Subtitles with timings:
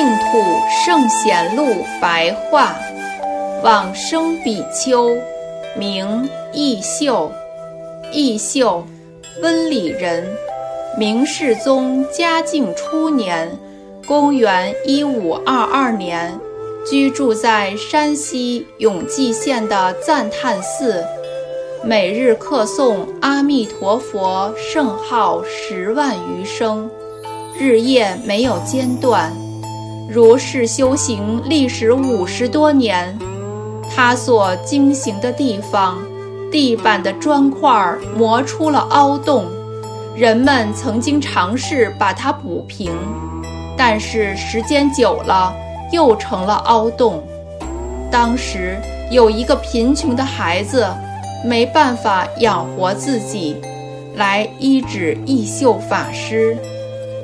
[0.00, 2.74] 净土圣贤录白话，
[3.62, 5.14] 往生比丘，
[5.76, 7.30] 名义秀，
[8.10, 8.82] 义秀，
[9.42, 10.26] 温里人，
[10.96, 13.46] 明世宗嘉靖初年，
[14.06, 16.32] 公元一五二二年，
[16.88, 21.04] 居住在山西永济县的赞叹寺，
[21.84, 26.90] 每日课诵阿弥陀佛圣号十万余声，
[27.58, 29.30] 日夜没有间断。
[30.12, 33.16] 如是修行历时五十多年，
[33.94, 35.98] 他所经行的地方，
[36.50, 39.46] 地板的砖块磨出了凹洞，
[40.16, 42.90] 人们曾经尝试把它补平，
[43.78, 45.54] 但是时间久了
[45.92, 47.22] 又成了凹洞。
[48.10, 48.76] 当时
[49.12, 50.84] 有一个贫穷的孩子，
[51.44, 53.56] 没办法养活自己，
[54.16, 56.58] 来医治义秀法师，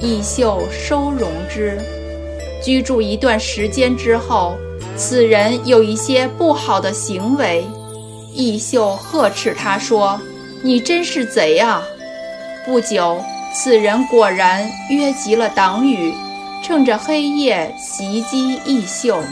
[0.00, 1.76] 义秀收容之。
[2.62, 4.56] 居住一段时间之后，
[4.96, 7.64] 此人有一些不好的行为，
[8.32, 10.20] 义秀呵斥他说
[10.62, 11.82] ：“你真是贼啊！”
[12.66, 13.22] 不久，
[13.54, 16.12] 此人果然约集了党羽，
[16.64, 19.22] 趁着黑夜袭击义秀。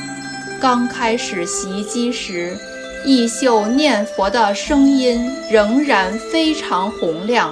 [0.61, 2.57] 刚开始袭击时，
[3.05, 7.51] 义秀念佛的声音仍然非常洪亮；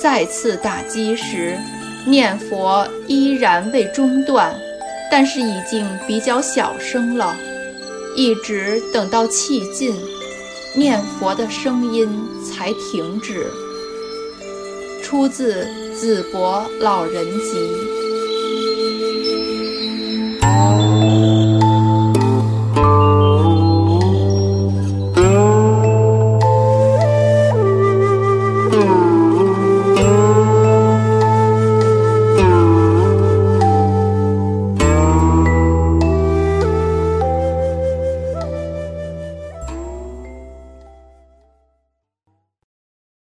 [0.00, 1.58] 再次打击时，
[2.04, 4.54] 念佛依然未中断。
[5.10, 7.36] 但是已经比较小声了，
[8.14, 9.94] 一直等到气尽，
[10.74, 12.08] 念佛的声音
[12.44, 13.46] 才停止。
[15.02, 15.64] 出自
[15.94, 17.56] 《子博老人集》。